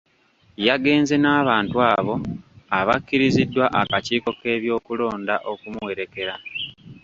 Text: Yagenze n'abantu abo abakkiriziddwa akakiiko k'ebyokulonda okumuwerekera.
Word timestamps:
Yagenze 0.67 1.15
n'abantu 1.23 1.77
abo 1.93 2.15
abakkiriziddwa 2.79 3.65
akakiiko 3.81 4.29
k'ebyokulonda 4.39 5.35
okumuwerekera. 5.51 6.33